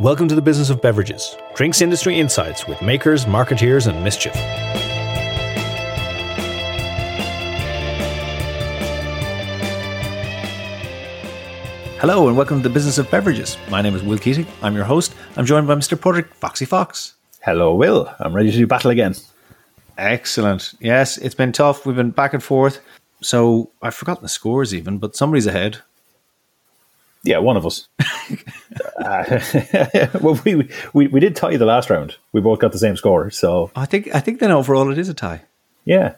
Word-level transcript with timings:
Welcome 0.00 0.28
to 0.28 0.36
the 0.36 0.42
Business 0.42 0.70
of 0.70 0.80
Beverages, 0.80 1.36
drinks 1.56 1.82
industry 1.82 2.20
insights 2.20 2.68
with 2.68 2.80
makers, 2.80 3.24
marketeers, 3.24 3.88
and 3.88 4.04
mischief. 4.04 4.32
Hello 11.98 12.28
and 12.28 12.36
welcome 12.36 12.62
to 12.62 12.68
the 12.68 12.72
Business 12.72 12.98
of 12.98 13.10
Beverages. 13.10 13.58
My 13.70 13.82
name 13.82 13.96
is 13.96 14.04
Will 14.04 14.18
Keating. 14.18 14.46
I'm 14.62 14.76
your 14.76 14.84
host. 14.84 15.16
I'm 15.36 15.44
joined 15.44 15.66
by 15.66 15.74
Mr. 15.74 16.00
Porter 16.00 16.30
Foxy 16.32 16.64
Fox. 16.64 17.14
Hello, 17.40 17.74
Will. 17.74 18.08
I'm 18.20 18.32
ready 18.32 18.52
to 18.52 18.56
do 18.56 18.68
battle 18.68 18.92
again. 18.92 19.16
Excellent. 19.96 20.74
Yes, 20.78 21.18
it's 21.18 21.34
been 21.34 21.50
tough. 21.50 21.84
We've 21.84 21.96
been 21.96 22.12
back 22.12 22.34
and 22.34 22.42
forth. 22.42 22.78
So 23.20 23.72
I've 23.82 23.96
forgotten 23.96 24.22
the 24.22 24.28
scores 24.28 24.72
even, 24.72 24.98
but 24.98 25.16
somebody's 25.16 25.46
ahead. 25.48 25.78
Yeah, 27.24 27.38
one 27.38 27.56
of 27.56 27.66
us. 27.66 27.88
uh, 29.04 29.40
well, 30.22 30.40
we, 30.44 30.68
we 30.92 31.06
we 31.08 31.20
did 31.20 31.36
tie 31.36 31.56
the 31.56 31.66
last 31.66 31.90
round. 31.90 32.16
We 32.32 32.40
both 32.40 32.60
got 32.60 32.72
the 32.72 32.78
same 32.78 32.96
score. 32.96 33.30
So 33.30 33.70
I 33.74 33.86
think 33.86 34.14
I 34.14 34.20
think 34.20 34.40
then 34.40 34.50
overall 34.50 34.90
it 34.90 34.98
is 34.98 35.08
a 35.08 35.14
tie. 35.14 35.42
Yeah, 35.84 36.14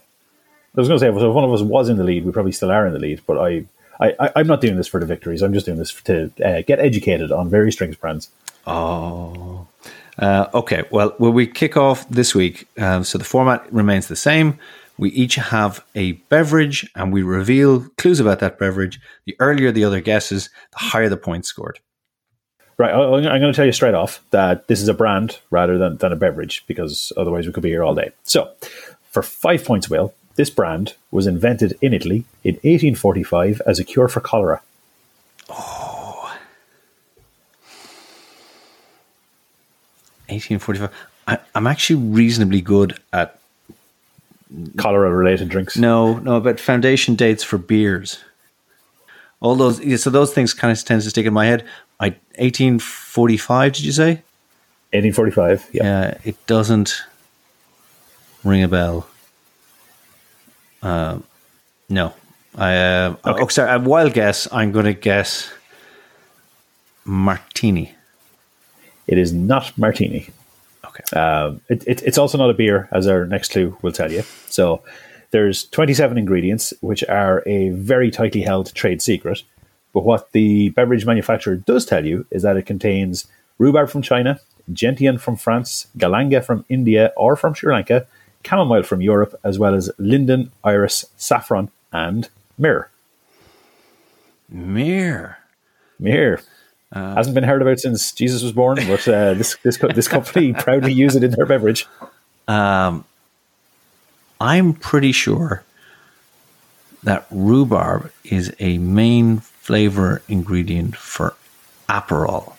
I 0.77 0.80
was 0.80 0.88
going 0.88 1.01
to 1.01 1.05
say 1.05 1.09
if 1.09 1.15
one 1.15 1.45
of 1.45 1.52
us 1.52 1.62
was 1.62 1.88
in 1.88 1.97
the 1.97 2.05
lead, 2.05 2.24
we 2.24 2.33
probably 2.33 2.52
still 2.52 2.71
are 2.71 2.87
in 2.87 2.93
the 2.93 2.98
lead. 2.98 3.23
But 3.27 3.38
I, 3.38 3.66
I 4.01 4.30
I'm 4.37 4.47
not 4.47 4.60
doing 4.60 4.77
this 4.77 4.88
for 4.88 5.01
the 5.01 5.07
victories. 5.07 5.43
I'm 5.43 5.55
just 5.55 5.66
doing 5.66 5.79
this 5.79 5.93
to 6.02 6.30
uh, 6.45 6.62
get 6.66 6.79
educated 6.80 7.32
on 7.32 7.48
various 7.48 7.77
drinks 7.77 7.96
brands. 7.96 8.30
Oh. 8.66 9.66
Uh, 10.19 10.48
okay, 10.52 10.85
well, 10.91 11.15
will 11.19 11.30
we 11.30 11.46
kick 11.46 11.79
off 11.79 12.07
this 12.10 12.35
week? 12.35 12.69
Um, 12.79 13.05
so 13.05 13.16
the 13.16 13.24
format 13.24 13.73
remains 13.73 14.09
the 14.09 14.16
same. 14.16 14.59
We 15.00 15.09
each 15.12 15.36
have 15.36 15.82
a 15.95 16.12
beverage 16.12 16.88
and 16.95 17.10
we 17.10 17.22
reveal 17.22 17.88
clues 17.96 18.20
about 18.20 18.40
that 18.40 18.59
beverage. 18.59 19.00
The 19.24 19.34
earlier 19.40 19.73
the 19.73 19.82
other 19.82 20.02
guesses, 20.02 20.50
the 20.73 20.78
higher 20.78 21.09
the 21.09 21.16
points 21.16 21.48
scored. 21.48 21.80
Right. 22.76 22.92
I'm 22.92 23.23
going 23.23 23.40
to 23.40 23.52
tell 23.54 23.64
you 23.64 23.73
straight 23.73 23.95
off 23.95 24.23
that 24.30 24.68
this 24.68 24.82
is 24.82 24.88
a 24.88 24.95
brand 24.95 25.38
rather 25.51 25.79
than, 25.79 25.96
than 25.96 26.12
a 26.12 26.16
beverage 26.16 26.65
because 26.66 27.15
otherwise 27.16 27.46
we 27.46 27.52
could 27.54 27.62
be 27.62 27.70
here 27.70 27.82
all 27.82 27.95
day. 27.95 28.10
So, 28.24 28.52
for 29.04 29.23
five 29.23 29.65
points, 29.65 29.88
Will, 29.88 30.12
this 30.34 30.51
brand 30.51 30.96
was 31.10 31.26
invented 31.26 31.79
in 31.80 31.95
Italy 31.95 32.26
in 32.45 32.57
1845 32.57 33.62
as 33.64 33.79
a 33.79 33.85
cure 33.85 34.09
for 34.09 34.20
cholera. 34.20 34.60
Oh. 35.48 36.37
1845. 40.29 40.90
I, 41.26 41.38
I'm 41.54 41.66
actually 41.66 42.02
reasonably 42.02 42.60
good 42.60 42.98
at 43.14 43.40
cholera 44.76 45.10
related 45.10 45.48
drinks. 45.48 45.76
No, 45.76 46.18
no, 46.18 46.40
but 46.40 46.60
foundation 46.60 47.15
dates 47.15 47.43
for 47.43 47.59
beers. 47.59 48.18
All 49.40 49.54
those, 49.54 49.80
yeah, 49.80 49.96
so 49.96 50.10
those 50.10 50.32
things 50.34 50.52
kind 50.52 50.70
of 50.76 50.84
tend 50.84 51.02
to 51.02 51.10
stick 51.10 51.26
in 51.26 51.32
my 51.32 51.46
head. 51.46 51.65
I 51.98 52.10
1845, 52.38 53.73
did 53.73 53.84
you 53.84 53.92
say? 53.92 54.23
1845. 54.92 55.68
Yeah. 55.73 55.84
Yeah, 55.84 56.18
it 56.24 56.46
doesn't 56.46 57.02
ring 58.45 58.62
a 58.62 58.68
bell. 58.68 59.07
Uh, 60.82 61.18
no, 61.88 62.14
I. 62.57 62.76
Uh, 62.76 63.16
okay. 63.24 63.42
Oh, 63.42 63.48
sorry. 63.48 63.70
A 63.70 63.79
wild 63.79 64.14
guess. 64.14 64.48
I'm 64.50 64.72
going 64.72 64.87
to 64.87 64.94
guess 64.94 65.53
martini. 67.04 67.94
It 69.06 69.19
is 69.19 69.32
not 69.32 69.76
martini. 69.76 70.31
Okay. 70.91 71.19
Um, 71.19 71.60
it, 71.69 71.84
it, 71.87 72.03
it's 72.03 72.19
also 72.19 72.38
not 72.38 72.50
a 72.50 72.55
beer, 72.55 72.88
as 72.93 73.06
our 73.06 73.27
next 73.27 73.53
clue 73.53 73.77
will 73.83 73.93
tell 73.93 74.10
you. 74.10 74.22
So 74.49 74.83
there's 75.31 75.65
27 75.65 76.19
ingredients, 76.19 76.75
which 76.81 77.05
are 77.05 77.43
a 77.47 77.71
very 77.71 78.10
tightly 78.10 78.43
held 78.43 78.75
trade 78.75 79.00
secret. 79.00 79.43
But 79.93 80.05
what 80.05 80.32
the 80.32 80.71
beverage 80.71 81.06
manufacturer 81.06 81.56
does 81.56 81.84
tell 81.84 82.05
you 82.05 82.27
is 82.31 82.43
that 82.43 82.56
it 82.56 82.66
contains 82.66 83.27
rhubarb 83.59 83.91
from 83.91 84.03
China, 84.03 84.41
gentian 84.72 85.19
from 85.19 85.37
France, 85.37 85.88
galanga 85.97 86.44
from 86.44 86.65
India 86.69 87.12
or 87.16 87.37
from 87.37 87.54
Sri 87.54 87.72
Lanka, 87.72 88.06
chamomile 88.44 88.82
from 88.82 89.00
Europe, 89.00 89.38
as 89.44 89.59
well 89.59 89.75
as 89.75 89.91
linden, 89.98 90.50
iris, 90.64 91.04
saffron, 91.16 91.70
and 91.93 92.28
myrrh. 92.56 92.88
Myrrh. 94.48 95.37
Myrrh. 95.98 96.41
Uh, 96.92 97.14
Hasn't 97.14 97.34
been 97.34 97.44
heard 97.44 97.62
about 97.62 97.78
since 97.78 98.12
Jesus 98.12 98.42
was 98.42 98.52
born, 98.52 98.76
but 98.88 99.06
uh, 99.06 99.34
this 99.34 99.56
this 99.62 99.78
this 99.78 100.08
company 100.08 100.52
proudly 100.58 100.92
use 100.92 101.14
it 101.14 101.22
in 101.22 101.30
their 101.30 101.46
beverage. 101.46 101.86
Um, 102.48 103.04
I'm 104.40 104.72
pretty 104.72 105.12
sure 105.12 105.62
that 107.04 107.26
rhubarb 107.30 108.10
is 108.24 108.52
a 108.58 108.78
main 108.78 109.38
flavor 109.38 110.20
ingredient 110.28 110.96
for 110.96 111.34
Aperol. 111.88 112.54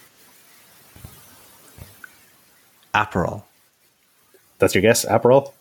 Aperol. 2.93 3.43
That's 4.59 4.75
your 4.75 4.81
guess, 4.81 5.05
Aperol. 5.05 5.51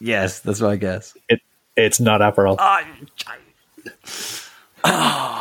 Yes, 0.00 0.40
that's 0.40 0.60
my 0.60 0.76
guess. 0.76 1.16
It 1.28 1.40
it's 1.76 2.00
not 2.00 2.20
Aperol. 2.20 2.58
Oh, 4.88 5.35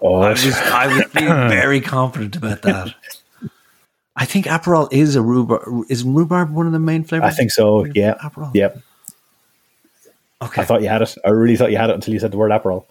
Oh, 0.00 0.16
I 0.16 0.30
was, 0.30 0.46
I 0.46 0.86
was 0.86 1.04
being 1.14 1.28
very 1.28 1.80
confident 1.80 2.36
about 2.36 2.62
that. 2.62 2.94
I 4.14 4.24
think 4.24 4.46
Aperol 4.46 4.88
is 4.92 5.16
a 5.16 5.22
rhubarb. 5.22 5.84
Is 5.88 6.02
rhubarb 6.02 6.50
one 6.52 6.66
of 6.66 6.72
the 6.72 6.78
main 6.78 7.04
flavors? 7.04 7.32
I 7.32 7.34
think 7.34 7.52
so. 7.52 7.84
Yeah. 7.84 8.14
Aperol. 8.22 8.52
Yep. 8.54 8.80
Okay. 10.42 10.62
I 10.62 10.64
thought 10.64 10.82
you 10.82 10.88
had 10.88 11.02
it. 11.02 11.14
I 11.24 11.30
really 11.30 11.56
thought 11.56 11.70
you 11.70 11.76
had 11.76 11.90
it 11.90 11.94
until 11.94 12.14
you 12.14 12.20
said 12.20 12.32
the 12.32 12.36
word 12.36 12.50
Aperol. 12.50 12.84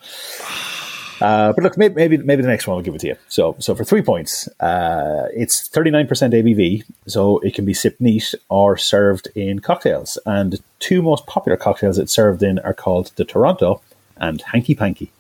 Uh, 1.20 1.52
but 1.54 1.64
look, 1.64 1.78
maybe, 1.78 1.96
maybe, 1.96 2.18
maybe 2.18 2.42
the 2.42 2.48
next 2.48 2.68
one 2.68 2.76
will 2.76 2.84
give 2.84 2.94
it 2.94 3.00
to 3.00 3.08
you. 3.08 3.16
So 3.28 3.56
so 3.60 3.74
for 3.76 3.84
three 3.84 4.02
points, 4.02 4.48
uh, 4.60 5.28
it's 5.34 5.68
thirty 5.68 5.90
nine 5.90 6.08
percent 6.08 6.34
ABV, 6.34 6.84
so 7.08 7.40
it 7.40 7.54
can 7.54 7.66
be 7.66 7.74
sipped 7.74 8.00
neat 8.00 8.34
or 8.50 8.78
served 8.78 9.28
in 9.36 9.60
cocktails. 9.60 10.18
And 10.26 10.54
the 10.54 10.60
two 10.80 11.02
most 11.02 11.26
popular 11.26 11.58
cocktails 11.58 11.98
it's 11.98 12.14
served 12.14 12.44
in 12.44 12.60
are 12.60 12.74
called 12.74 13.12
the 13.16 13.26
Toronto 13.26 13.82
and 14.18 14.42
Hanky 14.42 14.76
Panky. 14.76 15.12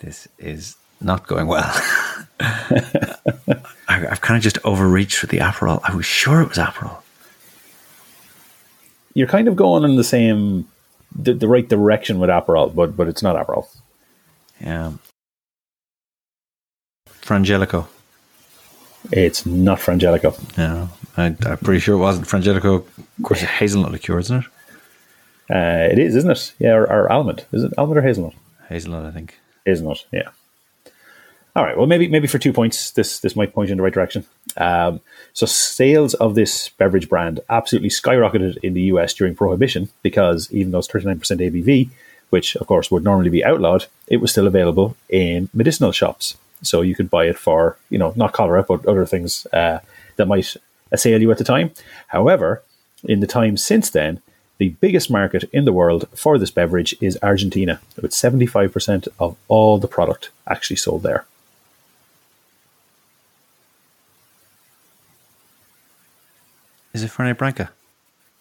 This 0.00 0.28
is 0.38 0.76
not 1.00 1.26
going 1.26 1.46
well. 1.46 1.70
I, 2.40 3.14
have 3.88 4.20
kind 4.20 4.36
of 4.36 4.42
just 4.42 4.58
overreached 4.64 5.16
for 5.16 5.26
the 5.26 5.38
Aperol. 5.38 5.80
I 5.84 5.94
was 5.94 6.06
sure 6.06 6.40
it 6.42 6.48
was 6.48 6.58
Aperol. 6.58 7.02
You're 9.14 9.28
kind 9.28 9.48
of 9.48 9.56
going 9.56 9.84
in 9.84 9.96
the 9.96 10.04
same, 10.04 10.68
the, 11.14 11.34
the 11.34 11.48
right 11.48 11.68
direction 11.68 12.18
with 12.18 12.30
Aperol, 12.30 12.74
but 12.74 12.96
but 12.96 13.08
it's 13.08 13.22
not 13.22 13.36
Aperol. 13.36 13.66
Yeah. 14.60 14.92
Frangelico. 17.22 17.86
It's 19.12 19.46
not 19.46 19.78
Frangelico. 19.78 20.58
No, 20.58 20.90
I, 21.16 21.26
am 21.26 21.58
pretty 21.58 21.80
sure 21.80 21.94
it 21.94 21.98
wasn't 21.98 22.26
Frangelico. 22.26 22.76
Of 22.76 23.22
course, 23.22 23.42
it's 23.42 23.50
hazelnut 23.50 23.92
liqueur, 23.92 24.18
isn't 24.18 24.44
it? 24.44 24.46
Uh, 25.52 25.88
it 25.90 25.98
is, 25.98 26.14
isn't 26.14 26.30
it? 26.30 26.52
Yeah, 26.58 26.74
or, 26.74 26.84
or 26.84 27.10
almond. 27.10 27.44
Is 27.52 27.64
it 27.64 27.72
almond 27.76 27.98
or 27.98 28.02
hazelnut? 28.02 28.34
Hazelnut, 28.68 29.04
I 29.04 29.10
think 29.10 29.39
is 29.64 29.82
not. 29.82 30.04
It? 30.12 30.24
Yeah. 30.24 30.92
All 31.56 31.64
right. 31.64 31.76
Well, 31.76 31.86
maybe 31.86 32.06
maybe 32.06 32.28
for 32.28 32.38
two 32.38 32.52
points, 32.52 32.92
this 32.92 33.20
this 33.20 33.34
might 33.34 33.52
point 33.52 33.70
in 33.70 33.76
the 33.76 33.82
right 33.82 33.92
direction. 33.92 34.24
Um, 34.56 35.00
so 35.32 35.46
sales 35.46 36.14
of 36.14 36.34
this 36.34 36.68
beverage 36.70 37.08
brand 37.08 37.40
absolutely 37.48 37.90
skyrocketed 37.90 38.58
in 38.62 38.74
the 38.74 38.82
US 38.82 39.14
during 39.14 39.34
Prohibition 39.34 39.88
because 40.02 40.50
even 40.52 40.70
though 40.70 40.78
it's 40.78 40.86
thirty 40.86 41.06
nine 41.06 41.18
percent 41.18 41.40
ABV, 41.40 41.90
which 42.30 42.56
of 42.56 42.66
course 42.66 42.90
would 42.90 43.02
normally 43.02 43.30
be 43.30 43.44
outlawed, 43.44 43.86
it 44.06 44.18
was 44.18 44.30
still 44.30 44.46
available 44.46 44.96
in 45.08 45.48
medicinal 45.52 45.92
shops. 45.92 46.36
So 46.62 46.82
you 46.82 46.94
could 46.94 47.10
buy 47.10 47.24
it 47.24 47.38
for 47.38 47.76
you 47.88 47.98
know 47.98 48.12
not 48.14 48.32
cholera 48.32 48.62
but 48.62 48.86
other 48.86 49.04
things 49.04 49.46
uh, 49.52 49.80
that 50.16 50.28
might 50.28 50.56
assail 50.92 51.20
you 51.20 51.32
at 51.32 51.38
the 51.38 51.44
time. 51.44 51.72
However, 52.08 52.62
in 53.04 53.20
the 53.20 53.26
time 53.26 53.56
since 53.56 53.90
then, 53.90 54.22
the 54.60 54.68
biggest 54.68 55.10
market 55.10 55.44
in 55.54 55.64
the 55.64 55.72
world 55.72 56.06
for 56.14 56.36
this 56.38 56.50
beverage 56.50 56.94
is 57.00 57.18
Argentina, 57.22 57.80
with 57.96 58.10
75% 58.10 59.08
of 59.18 59.34
all 59.48 59.78
the 59.78 59.88
product 59.88 60.28
actually 60.46 60.76
sold 60.76 61.02
there. 61.02 61.24
Is 66.92 67.02
it 67.02 67.10
Fernet 67.10 67.38
Branca? 67.38 67.70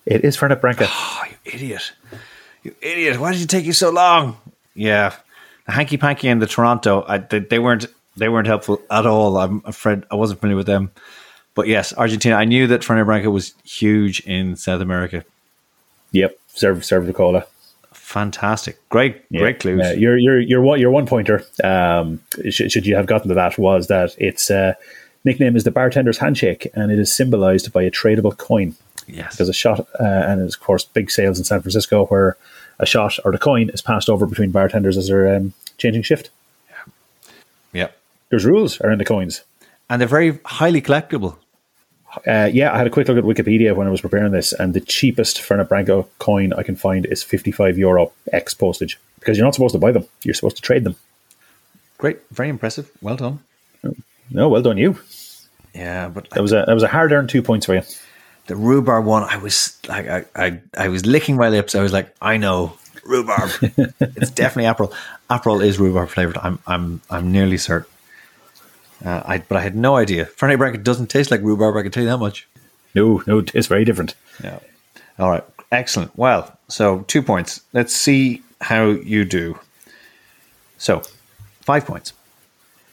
It 0.06 0.26
is 0.26 0.36
Fernet 0.36 0.60
Branca. 0.60 0.88
Oh, 0.90 1.24
you 1.30 1.54
idiot. 1.54 1.94
You 2.64 2.76
idiot. 2.82 3.18
Why 3.18 3.32
did 3.32 3.42
it 3.42 3.50
take 3.50 3.64
you 3.64 3.72
so 3.72 3.90
long? 3.90 4.36
Yeah. 4.76 5.16
The 5.68 5.72
Hanky 5.72 5.96
Panky 5.96 6.28
and 6.28 6.42
the 6.42 6.48
Toronto, 6.48 7.06
I, 7.08 7.20
they, 7.20 7.40
they, 7.40 7.60
weren't 7.60 7.86
they 8.18 8.28
weren't 8.28 8.48
helpful 8.48 8.82
at 8.92 9.06
all. 9.06 9.38
I'm 9.38 9.62
afraid 9.64 10.04
I 10.12 10.16
wasn't 10.16 10.42
familiar 10.42 10.58
with 10.58 10.68
them. 10.68 10.92
But 11.56 11.70
yes, 11.70 11.94
Argentina. 11.94 12.36
I 12.36 12.44
knew 12.44 12.68
that 12.68 12.82
Fernet 12.82 13.06
Branca 13.06 13.32
was 13.32 13.54
huge 13.64 14.20
in 14.22 14.58
South 14.58 14.82
America. 14.82 15.24
Yep, 16.12 16.38
serve 16.54 16.86
serve 16.86 17.08
the 17.08 17.14
cola. 17.14 17.46
Fantastic, 17.92 18.78
great, 18.90 19.24
yeah. 19.30 19.42
great 19.42 19.60
clues. 19.60 19.82
Uh, 19.82 19.92
your 19.92 20.18
your 20.18 20.40
your 20.40 20.62
one 20.62 20.80
your 20.80 20.92
one 20.92 21.06
pointer. 21.06 21.44
Um, 21.64 22.22
should, 22.50 22.72
should, 22.72 22.86
you 22.86 22.96
have 22.96 23.06
gotten 23.06 23.28
to 23.30 23.36
that 23.36 23.58
was 23.58 23.88
that 23.88 24.16
its 24.20 24.50
uh, 24.50 24.74
nickname 25.24 25.56
is 25.56 25.64
the 25.64 25.72
bartender's 25.72 26.18
handshake, 26.18 26.68
and 26.74 26.92
it 26.92 27.00
is 27.00 27.14
symbolized 27.14 27.72
by 27.72 27.84
a 27.84 27.92
tradable 27.92 28.36
coin. 28.36 28.76
Yes, 29.08 29.38
there's 29.38 29.50
a 29.50 29.54
shot, 29.54 29.82
uh, 30.00 30.04
and 30.04 30.42
it's 30.42 30.56
of 30.56 30.62
course 30.62 30.86
big 30.86 31.12
sales 31.12 31.38
in 31.38 31.46
San 31.46 31.62
Francisco 31.62 32.06
where 32.08 32.38
a 32.80 32.86
shot 32.86 33.20
or 33.26 33.32
the 33.32 33.38
coin 33.38 33.70
is 33.70 33.82
passed 33.82 34.10
over 34.10 34.26
between 34.26 34.52
bartenders 34.52 34.98
as 34.98 35.08
they're 35.08 35.36
um, 35.36 35.54
changing 35.78 36.02
shift. 36.02 36.30
Yeah, 36.70 36.94
yep. 37.74 37.98
There's 38.30 38.46
rules 38.46 38.80
around 38.82 39.00
the 39.00 39.06
coins. 39.06 39.44
And 39.90 40.00
they're 40.00 40.08
very 40.08 40.40
highly 40.46 40.82
collectible. 40.82 41.38
Uh, 42.28 42.50
yeah, 42.52 42.74
I 42.74 42.78
had 42.78 42.88
a 42.88 42.90
quick 42.90 43.08
look 43.08 43.18
at 43.18 43.24
Wikipedia 43.24 43.76
when 43.76 43.88
I 43.88 43.92
was 43.92 44.02
preparing 44.02 44.32
this, 44.32 44.52
and 44.54 44.74
the 44.74 44.82
cheapest 44.82 45.38
Fernet 45.42 45.70
Branca 45.70 46.06
coin 46.18 46.54
I 46.54 46.64
can 46.64 46.76
find 46.76 47.06
is 47.06 47.22
55 47.24 47.78
euro 47.78 48.12
ex 48.34 48.54
postage 48.54 49.00
because 49.20 49.38
you're 49.38 49.46
not 49.46 49.54
supposed 49.54 49.74
to 49.74 49.80
buy 49.80 49.92
them; 49.92 50.06
you're 50.24 50.34
supposed 50.34 50.56
to 50.56 50.62
trade 50.62 50.84
them. 50.84 50.96
Great. 51.98 52.20
Very 52.32 52.50
impressive. 52.50 52.90
Well 53.02 53.16
done. 53.18 53.40
No, 54.32 54.50
well 54.50 54.62
done, 54.62 54.78
you. 54.78 54.98
Yeah, 55.74 56.08
but 56.10 56.30
That 56.32 56.42
was 56.42 56.52
a 56.52 56.64
that 56.66 56.74
was 56.74 56.84
a 56.84 56.88
hard 56.88 57.12
earned 57.12 57.30
two 57.30 57.42
points 57.44 57.66
for 57.66 57.76
you. 57.76 57.82
the 58.48 58.56
rhubarb 58.56 59.06
one, 59.06 59.24
I 59.24 59.38
was 59.38 59.78
like, 59.88 60.08
I, 60.08 60.26
I, 60.36 60.60
I 60.78 60.88
was 60.88 61.06
licking 61.06 61.36
my 61.36 61.50
lips. 61.50 61.76
I 61.76 61.82
was 61.82 61.94
like, 61.94 62.14
I 62.22 62.38
know 62.38 62.74
rhubarb. 63.04 63.52
it's 63.62 64.32
definitely 64.32 64.72
Aperol. 64.72 64.94
Aperol 65.30 65.64
is 65.64 65.80
rhubarb 65.80 66.10
flavored. 66.10 66.38
I'm, 66.38 66.60
I'm, 66.66 67.02
I'm 67.10 67.32
nearly 67.32 67.58
certain. 67.58 67.90
Uh, 69.04 69.22
I, 69.26 69.38
but 69.40 69.58
I 69.58 69.62
had 69.62 69.76
no 69.76 69.96
idea. 69.96 70.26
Fernet 70.26 70.58
Branca 70.58 70.78
doesn't 70.78 71.08
taste 71.08 71.32
like 71.32 71.42
rhubarb. 71.42 71.78
I 71.78 71.84
can 71.84 71.92
tell 71.92 72.04
you 72.04 72.10
that 72.10 72.18
much. 72.18 72.48
No, 72.94 73.24
no, 73.28 73.44
it's 73.54 73.68
very 73.68 73.86
different. 73.86 74.16
Yeah. 74.44 74.60
All 75.18 75.30
right. 75.30 75.44
Excellent. 75.72 76.18
Well, 76.18 76.58
so 76.68 77.02
two 77.08 77.22
points. 77.22 77.62
Let's 77.74 77.94
see 77.94 78.42
how 78.62 78.88
you 78.88 79.24
do. 79.26 79.60
So, 80.78 81.04
five 81.62 81.86
points. 81.86 82.14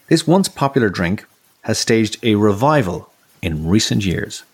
This 0.09 0.27
once 0.27 0.49
popular 0.49 0.91
drink 0.91 1.25
has 1.63 1.79
staged 1.79 2.19
a 2.23 2.35
revival 2.37 3.11
in 3.43 3.67
recent 3.69 4.05
years. 4.05 4.45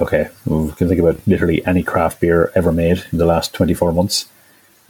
Okay, 0.00 0.28
we 0.46 0.70
can 0.72 0.88
think 0.88 1.00
about 1.00 1.20
literally 1.26 1.64
any 1.66 1.82
craft 1.82 2.20
beer 2.20 2.52
ever 2.54 2.72
made 2.72 3.04
in 3.12 3.18
the 3.18 3.26
last 3.26 3.52
24 3.54 3.92
months. 3.92 4.26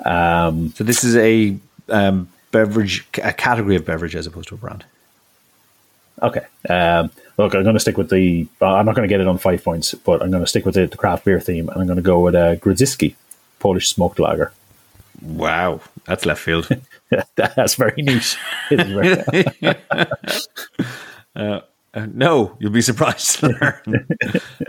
So 0.04 0.84
this 0.84 1.04
is 1.04 1.16
a 1.16 1.56
um, 1.88 2.28
beverage, 2.52 3.06
a 3.22 3.32
category 3.32 3.76
of 3.76 3.84
beverage 3.84 4.16
as 4.16 4.26
opposed 4.26 4.48
to 4.48 4.54
a 4.54 4.58
brand. 4.58 4.84
Okay. 6.22 6.44
Um, 6.68 7.10
look, 7.38 7.54
I'm 7.54 7.62
going 7.62 7.74
to 7.74 7.80
stick 7.80 7.96
with 7.96 8.10
the. 8.10 8.46
uh, 8.60 8.74
I'm 8.74 8.84
not 8.86 8.94
going 8.94 9.08
to 9.08 9.12
get 9.12 9.20
it 9.20 9.26
on 9.28 9.38
five 9.38 9.64
points, 9.64 9.94
but 9.94 10.22
I'm 10.22 10.30
going 10.30 10.42
to 10.42 10.48
stick 10.48 10.66
with 10.66 10.74
the, 10.74 10.86
the 10.86 10.96
craft 10.96 11.24
beer 11.24 11.40
theme, 11.40 11.68
and 11.68 11.80
I'm 11.80 11.86
going 11.86 11.96
to 11.96 12.02
go 12.02 12.20
with 12.20 12.34
uh, 12.34 12.56
Grodziskie, 12.56 13.14
Polish 13.58 13.88
smoked 13.88 14.18
lager. 14.18 14.52
Wow, 15.22 15.80
that's 16.04 16.24
left 16.26 16.40
field. 16.42 16.68
That's 17.34 17.74
very 17.74 18.00
niche. 18.02 18.36
It 18.70 18.80
is 18.80 18.92
very- 18.92 19.74
Uh, 21.92 22.06
no, 22.14 22.56
you'll 22.60 22.70
be 22.70 22.80
surprised 22.82 23.40
to 23.40 23.48
learn. 23.48 24.06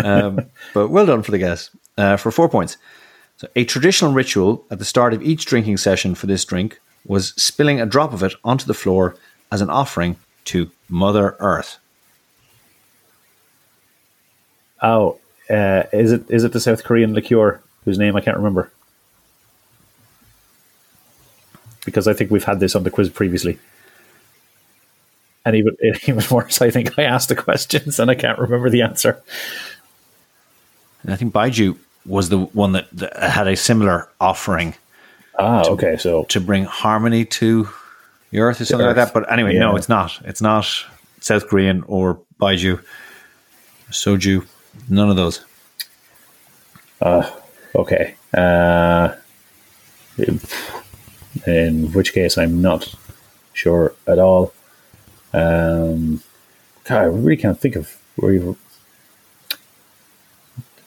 um, 0.04 0.45
but 0.74 0.88
well 0.88 1.06
done 1.06 1.22
for 1.22 1.30
the 1.30 1.38
guess. 1.38 1.69
Uh, 1.98 2.18
for 2.18 2.31
four 2.31 2.50
points. 2.50 2.77
So, 3.38 3.48
a 3.56 3.63
traditional 3.63 4.12
ritual 4.12 4.66
at 4.72 4.80
the 4.80 4.86
start 4.86 5.13
of 5.13 5.22
each 5.22 5.45
drinking 5.45 5.77
session 5.77 6.16
for 6.16 6.25
this 6.25 6.44
drink 6.44 6.80
was 7.12 7.34
spilling 7.36 7.81
a 7.81 7.86
drop 7.86 8.13
of 8.13 8.24
it 8.24 8.34
onto 8.42 8.66
the 8.66 8.74
floor 8.74 9.18
as 9.52 9.60
an 9.60 9.69
offering 9.69 10.16
to 10.46 10.72
Mother 10.88 11.36
Earth. 11.40 11.78
oh, 14.81 15.19
uh, 15.50 15.84
is 15.92 16.13
it 16.13 16.24
is 16.30 16.46
it 16.46 16.54
the 16.54 16.60
South 16.62 16.86
Korean 16.86 17.13
liqueur 17.13 17.60
whose 17.84 18.00
name 18.00 18.16
I 18.16 18.22
can't 18.22 18.38
remember? 18.38 18.72
Because 21.84 22.08
I 22.08 22.13
think 22.13 22.31
we've 22.31 22.46
had 22.46 22.62
this 22.62 22.78
on 22.78 22.84
the 22.84 22.90
quiz 22.90 23.10
previously. 23.10 23.60
And 25.44 25.58
even, 25.58 25.75
even 26.08 26.24
worse, 26.31 26.62
I 26.62 26.69
think 26.69 26.98
I 26.98 27.04
asked 27.04 27.28
the 27.28 27.36
questions 27.36 28.00
and 28.00 28.10
I 28.10 28.16
can't 28.16 28.40
remember 28.40 28.69
the 28.69 28.84
answer. 28.84 29.22
And 31.04 31.12
I 31.12 31.18
think 31.18 31.34
Baijiu 31.34 31.78
was 32.06 32.30
the 32.30 32.40
one 32.40 32.72
that, 32.72 32.88
that 32.94 33.18
had 33.31 33.50
a 33.50 33.58
similar 33.58 34.08
offering 34.22 34.75
Ah, 35.41 35.63
okay. 35.69 35.97
So 35.97 36.23
to 36.25 36.39
bring 36.39 36.65
harmony 36.65 37.25
to 37.25 37.67
the 38.29 38.39
earth 38.39 38.61
or 38.61 38.65
something 38.65 38.85
like 38.85 38.95
that. 38.95 39.13
But 39.13 39.31
anyway, 39.31 39.57
no, 39.57 39.75
it's 39.75 39.89
not. 39.89 40.19
It's 40.23 40.41
not 40.41 40.67
South 41.19 41.47
Korean 41.47 41.83
or 41.88 42.19
Baijiu, 42.39 42.83
Soju, 43.89 44.45
none 44.88 45.09
of 45.09 45.15
those. 45.15 45.43
Okay. 47.75 48.15
Uh, 48.33 49.15
in 51.47 51.91
which 51.93 52.13
case, 52.13 52.38
I'm 52.38 52.61
not 52.61 52.93
sure 53.53 53.95
at 54.05 54.19
all. 54.19 54.53
Um, 55.33 56.21
God, 56.83 57.01
I 57.01 57.05
really 57.05 57.38
can't 57.38 57.59
think 57.59 57.75
of 57.75 57.97
where 58.15 58.33
you. 58.33 58.57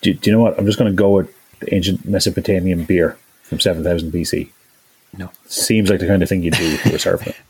Do, 0.02 0.12
do 0.12 0.30
you 0.30 0.36
know 0.36 0.42
what? 0.42 0.58
I'm 0.58 0.66
just 0.66 0.78
going 0.78 0.92
to 0.92 0.96
go 0.96 1.10
with 1.10 1.34
ancient 1.72 2.06
Mesopotamian 2.06 2.84
beer 2.84 3.16
from 3.44 3.61
7000 3.61 4.12
BC. 4.12 4.50
No. 5.17 5.31
Seems 5.46 5.91
like 5.91 6.00
the 6.00 6.06
kind 6.06 6.23
of 6.23 6.29
thing 6.29 6.43
you'd 6.43 6.55
do 6.55 6.64
if 6.64 6.85
you 6.85 6.93
were 6.93 6.99
serving. 6.99 7.35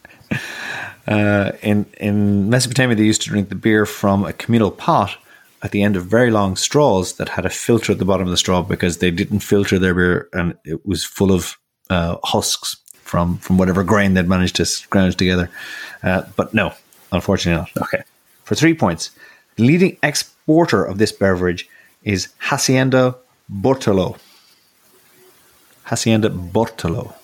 Uh, 1.06 1.52
in 1.60 1.84
in 2.00 2.48
Mesopotamia, 2.48 2.96
they 2.96 3.04
used 3.04 3.20
to 3.20 3.28
drink 3.28 3.50
the 3.50 3.54
beer 3.54 3.84
from 3.84 4.24
a 4.24 4.32
communal 4.32 4.70
pot 4.70 5.18
at 5.62 5.70
the 5.70 5.82
end 5.82 5.96
of 5.96 6.06
very 6.06 6.30
long 6.30 6.56
straws 6.56 7.14
that 7.14 7.28
had 7.28 7.44
a 7.44 7.50
filter 7.50 7.92
at 7.92 7.98
the 7.98 8.04
bottom 8.04 8.26
of 8.26 8.30
the 8.30 8.38
straw 8.38 8.62
because 8.62 8.98
they 8.98 9.10
didn't 9.10 9.40
filter 9.40 9.78
their 9.78 9.94
beer 9.94 10.28
and 10.32 10.56
it 10.64 10.86
was 10.86 11.04
full 11.04 11.30
of 11.30 11.58
uh, 11.90 12.16
husks 12.24 12.76
from 12.94 13.36
from 13.38 13.58
whatever 13.58 13.84
grain 13.84 14.14
they'd 14.14 14.28
managed 14.28 14.56
to 14.56 14.64
scrounge 14.64 15.16
together. 15.16 15.50
Uh, 16.02 16.22
but 16.36 16.54
no, 16.54 16.72
unfortunately 17.12 17.60
not. 17.60 17.84
Okay. 17.84 18.02
For 18.44 18.54
three 18.54 18.74
points, 18.74 19.10
the 19.56 19.64
leading 19.64 19.96
exporter 20.02 20.84
of 20.84 20.98
this 20.98 21.12
beverage 21.12 21.68
is 22.02 22.28
Hacienda 22.38 23.16
Bortolo. 23.50 24.18
Hacienda 25.84 26.30
Bortolo. 26.30 27.14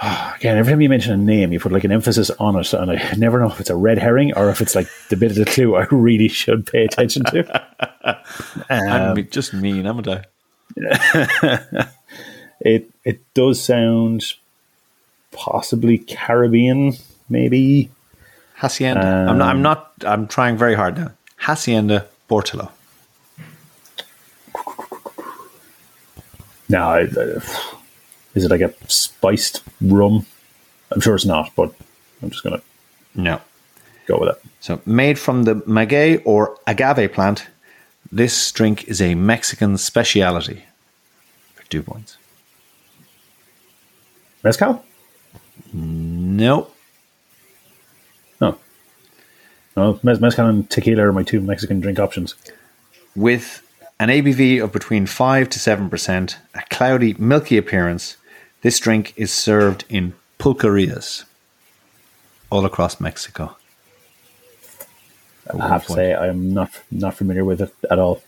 Again, 0.36 0.58
every 0.58 0.72
time 0.72 0.80
you 0.80 0.88
mention 0.88 1.12
a 1.12 1.16
name, 1.16 1.52
you 1.52 1.60
put 1.60 1.72
like 1.72 1.84
an 1.84 1.92
emphasis 1.92 2.30
on 2.30 2.56
it, 2.56 2.72
and 2.74 2.90
I 2.90 3.14
never 3.16 3.38
know 3.40 3.48
if 3.48 3.60
it's 3.60 3.70
a 3.70 3.76
red 3.76 3.98
herring 3.98 4.34
or 4.34 4.50
if 4.50 4.60
it's 4.60 4.74
like 4.74 4.88
the 5.08 5.16
bit 5.16 5.30
of 5.30 5.36
the 5.36 5.46
clue 5.46 5.74
I 5.76 5.86
really 5.90 6.28
should 6.28 6.66
pay 6.66 6.84
attention 6.84 7.24
to. 7.24 8.22
I'm 8.70 9.14
me- 9.16 9.22
just 9.22 9.54
mean, 9.54 9.84
haven't 9.84 10.08
I? 10.08 10.24
It 12.60 12.90
it 13.04 13.20
does 13.34 13.62
sound 13.62 14.24
possibly 15.30 15.98
Caribbean, 15.98 16.94
maybe. 17.28 17.90
Hacienda. 18.54 19.06
I'm 19.06 19.38
not. 19.38 19.48
I'm 19.48 19.62
not. 19.62 19.92
I'm 20.06 20.26
trying 20.26 20.56
very 20.56 20.74
hard 20.74 20.96
now. 20.96 21.12
Hacienda 21.36 22.06
Bortolo. 22.30 22.70
No, 26.68 26.78
I, 26.88 27.02
uh, 27.02 27.40
is 28.34 28.44
it 28.44 28.50
like 28.50 28.60
a 28.60 28.74
spiced 28.88 29.62
rum? 29.80 30.26
I'm 30.90 31.00
sure 31.00 31.14
it's 31.14 31.24
not, 31.24 31.50
but 31.56 31.72
I'm 32.22 32.30
just 32.30 32.42
gonna 32.42 32.62
No. 33.14 33.40
go 34.06 34.18
with 34.18 34.30
it. 34.30 34.42
So 34.60 34.80
made 34.86 35.18
from 35.18 35.44
the 35.44 35.56
maguey 35.66 36.20
or 36.24 36.56
agave 36.66 37.12
plant, 37.12 37.46
this 38.10 38.50
drink 38.52 38.84
is 38.84 39.00
a 39.00 39.14
Mexican 39.14 39.76
speciality. 39.78 40.64
For 41.54 41.64
two 41.64 41.82
points. 41.82 42.16
Mezcal? 44.42 44.84
No. 45.72 46.68
No. 48.40 48.58
No, 49.76 49.94
mez- 50.04 50.20
mezcal 50.20 50.46
and 50.46 50.68
tequila 50.70 51.02
are 51.06 51.12
my 51.12 51.22
two 51.22 51.40
Mexican 51.40 51.80
drink 51.80 51.98
options. 51.98 52.34
With 53.14 53.62
an 53.98 54.08
ABV 54.08 54.62
of 54.62 54.72
between 54.72 55.06
five 55.06 55.48
to 55.50 55.58
seven 55.58 55.88
percent, 55.88 56.38
a 56.54 56.62
cloudy, 56.70 57.14
milky 57.18 57.56
appearance, 57.56 58.16
this 58.62 58.78
drink 58.78 59.12
is 59.16 59.32
served 59.32 59.84
in 59.88 60.14
pulquerias 60.38 61.24
all 62.50 62.64
across 62.64 63.00
Mexico. 63.00 63.56
I 65.52 65.68
have 65.68 65.86
to 65.86 65.92
say 65.92 66.14
I 66.14 66.26
am 66.26 66.52
not 66.52 66.70
not 66.90 67.14
familiar 67.14 67.44
with 67.44 67.60
it 67.60 67.72
at 67.90 67.98
all. 67.98 68.22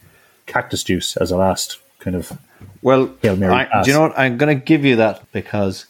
Cactus 0.47 0.83
juice 0.85 1.17
as 1.17 1.31
a 1.31 1.37
last 1.37 1.79
kind 1.99 2.17
of 2.17 2.39
Well, 2.81 3.13
I, 3.23 3.83
do 3.83 3.91
you 3.91 3.93
know 3.93 4.03
what? 4.03 4.19
I'm 4.19 4.39
going 4.39 4.57
to 4.59 4.65
give 4.65 4.85
you 4.85 4.97
that 4.97 5.31
because 5.33 5.87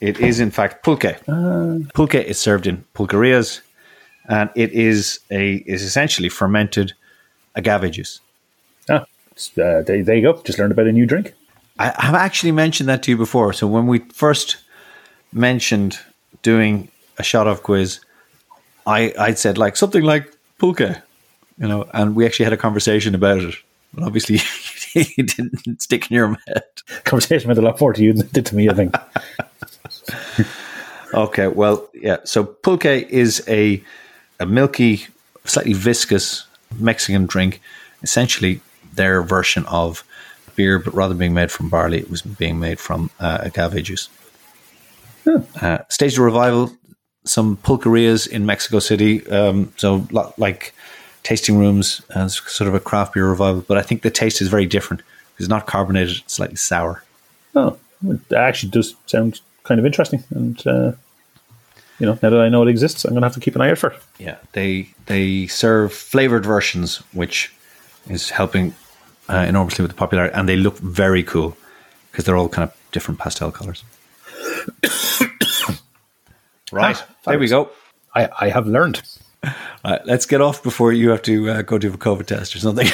it 0.00 0.20
is, 0.20 0.38
in 0.40 0.50
fact, 0.50 0.84
pulque. 0.84 1.16
Ah. 1.28 1.78
pulque 1.94 2.14
is 2.14 2.38
served 2.38 2.66
in 2.66 2.84
pulquerias, 2.94 3.60
and 4.28 4.50
it 4.54 4.72
is 4.72 5.20
a 5.30 5.54
is 5.66 5.82
essentially 5.82 6.28
fermented 6.28 6.92
agave 7.54 7.90
juice. 7.90 8.20
Ah, 8.88 8.94
uh, 8.94 9.04
there, 9.54 9.82
there 10.02 10.16
you 10.16 10.22
go. 10.22 10.40
Just 10.42 10.58
learned 10.58 10.72
about 10.72 10.86
a 10.86 10.92
new 10.92 11.06
drink. 11.06 11.34
I 11.78 11.92
have 11.98 12.14
actually 12.14 12.52
mentioned 12.52 12.88
that 12.88 13.02
to 13.04 13.10
you 13.10 13.16
before. 13.16 13.52
So 13.52 13.66
when 13.66 13.86
we 13.86 14.00
first 14.12 14.58
mentioned 15.32 15.98
doing 16.42 16.88
a 17.18 17.22
shot 17.22 17.46
of 17.46 17.62
quiz, 17.62 18.00
I 18.86 19.12
I 19.18 19.34
said 19.34 19.58
like 19.58 19.76
something 19.76 20.02
like 20.02 20.32
pulque, 20.58 20.80
you 21.58 21.68
know, 21.68 21.88
and 21.94 22.14
we 22.14 22.26
actually 22.26 22.44
had 22.44 22.52
a 22.52 22.58
conversation 22.58 23.14
about 23.14 23.38
it. 23.38 23.54
But 23.94 24.04
obviously, 24.04 24.40
it 24.94 25.36
didn't 25.36 25.82
stick 25.82 26.10
in 26.10 26.14
your 26.14 26.36
head. 26.46 26.64
Conversation 27.04 27.48
meant 27.48 27.58
a 27.58 27.62
lot 27.62 27.80
more 27.80 27.92
to 27.92 28.02
you 28.02 28.12
than 28.12 28.26
it 28.26 28.32
did 28.32 28.46
to 28.46 28.56
me. 28.56 28.68
I 28.68 28.74
think. 28.74 28.94
Okay, 31.12 31.48
well, 31.48 31.88
yeah. 31.94 32.18
So 32.24 32.44
pulque 32.44 32.84
is 32.86 33.42
a 33.48 33.82
a 34.38 34.46
milky, 34.46 35.06
slightly 35.44 35.72
viscous 35.72 36.46
Mexican 36.78 37.26
drink. 37.26 37.60
Essentially, 38.02 38.60
their 39.00 39.22
version 39.22 39.64
of 39.66 40.04
beer, 40.56 40.78
but 40.78 40.92
rather 40.92 41.14
being 41.14 41.32
made 41.32 41.50
from 41.50 41.70
barley, 41.70 41.98
it 41.98 42.10
was 42.10 42.20
being 42.20 42.60
made 42.60 42.78
from 42.78 43.10
uh, 43.18 43.38
agave 43.40 43.82
juice. 43.82 44.10
Uh, 45.26 45.78
staged 45.88 46.18
a 46.18 46.22
revival, 46.22 46.70
some 47.24 47.56
pulquerias 47.56 48.28
in 48.28 48.44
Mexico 48.44 48.78
City, 48.78 49.26
um, 49.28 49.72
so 49.76 50.06
lo- 50.10 50.34
like 50.36 50.74
tasting 51.22 51.58
rooms 51.58 52.02
as 52.14 52.36
sort 52.46 52.68
of 52.68 52.74
a 52.74 52.80
craft 52.80 53.14
beer 53.14 53.28
revival. 53.28 53.62
But 53.66 53.78
I 53.78 53.82
think 53.82 54.02
the 54.02 54.10
taste 54.10 54.42
is 54.42 54.48
very 54.48 54.66
different. 54.66 55.02
It's 55.38 55.48
not 55.48 55.66
carbonated; 55.66 56.16
it's 56.18 56.34
slightly 56.34 56.56
sour. 56.56 57.02
Oh, 57.54 57.78
that 58.02 58.40
actually 58.48 58.70
does 58.70 58.94
sound 59.06 59.40
kind 59.64 59.78
of 59.78 59.86
interesting. 59.86 60.22
And 60.30 60.66
uh, 60.66 60.92
you 61.98 62.06
know, 62.06 62.18
now 62.22 62.30
that 62.30 62.40
I 62.40 62.48
know 62.48 62.62
it 62.62 62.68
exists, 62.68 63.04
I'm 63.04 63.12
going 63.12 63.22
to 63.22 63.28
have 63.28 63.34
to 63.34 63.40
keep 63.40 63.54
an 63.54 63.62
eye 63.62 63.70
out 63.70 63.78
for 63.78 63.90
it. 63.90 64.02
Yeah, 64.18 64.36
they 64.52 64.90
they 65.06 65.46
serve 65.46 65.92
flavored 65.92 66.44
versions, 66.44 66.98
which 67.12 67.52
is 68.08 68.30
helping 68.30 68.74
uh, 69.30 69.44
enormously 69.48 69.82
with 69.82 69.90
the 69.92 69.96
popularity, 69.96 70.34
and 70.34 70.48
they 70.48 70.56
look 70.56 70.76
very 70.78 71.22
cool 71.22 71.56
because 72.10 72.24
they're 72.24 72.36
all 72.36 72.48
kind 72.48 72.68
of 72.68 72.76
different 72.92 73.20
pastel 73.20 73.50
colors. 73.52 73.84
right, 76.72 76.96
Ah, 76.96 77.06
there 77.26 77.38
we 77.38 77.48
go. 77.48 77.70
I, 78.14 78.28
I 78.40 78.48
have 78.50 78.66
learned. 78.66 79.02
Right, 79.82 80.04
let's 80.04 80.26
get 80.26 80.42
off 80.42 80.62
before 80.62 80.92
you 80.92 81.08
have 81.08 81.22
to 81.22 81.48
uh, 81.48 81.62
go 81.62 81.78
do 81.78 81.90
a 81.90 81.96
COVID 81.96 82.26
test 82.26 82.54
or 82.54 82.58
something. 82.58 82.86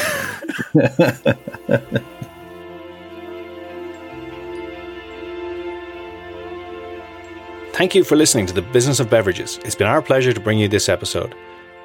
Thank 7.72 7.96
you 7.96 8.04
for 8.04 8.14
listening 8.14 8.46
to 8.46 8.54
the 8.54 8.62
Business 8.62 9.00
of 9.00 9.10
Beverages. 9.10 9.58
It's 9.64 9.74
been 9.74 9.88
our 9.88 10.00
pleasure 10.00 10.32
to 10.32 10.38
bring 10.40 10.60
you 10.60 10.68
this 10.68 10.88
episode. 10.88 11.34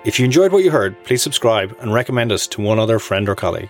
If 0.05 0.20
you 0.20 0.25
enjoyed 0.25 0.51
what 0.51 0.63
you 0.63 0.70
heard, 0.70 1.03
please 1.03 1.24
subscribe 1.24 1.75
and 1.79 1.91
recommend 1.91 2.31
us 2.31 2.46
to 2.48 2.62
one 2.62 2.77
other 2.77 3.00
friend 3.00 3.27
or 3.27 3.36
colleague. 3.36 3.70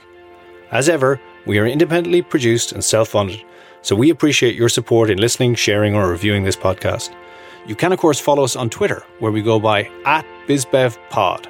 As 0.71 0.87
ever, 0.87 1.19
we 1.45 1.59
are 1.59 1.67
independently 1.67 2.21
produced 2.21 2.71
and 2.71 2.83
self 2.83 3.09
funded, 3.09 3.43
so 3.81 3.95
we 3.95 4.09
appreciate 4.09 4.55
your 4.55 4.69
support 4.69 5.09
in 5.09 5.17
listening, 5.19 5.55
sharing, 5.55 5.95
or 5.95 6.09
reviewing 6.09 6.43
this 6.43 6.55
podcast. 6.55 7.13
You 7.67 7.75
can, 7.75 7.91
of 7.91 7.99
course, 7.99 8.19
follow 8.19 8.43
us 8.43 8.55
on 8.55 8.69
Twitter, 8.69 9.03
where 9.19 9.31
we 9.31 9.41
go 9.41 9.59
by 9.59 9.89
at 10.05 10.25
BizBevPod. 10.47 11.47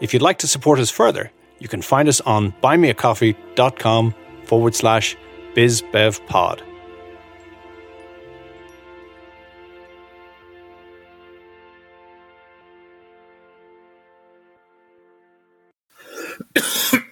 If 0.00 0.12
you'd 0.12 0.22
like 0.22 0.38
to 0.38 0.48
support 0.48 0.78
us 0.78 0.90
further, 0.90 1.30
you 1.58 1.68
can 1.68 1.82
find 1.82 2.08
us 2.08 2.20
on 2.22 2.52
buymeacoffee.com 2.62 4.14
forward 4.44 4.74
slash 4.74 5.16
BizBevPod. 5.54 6.62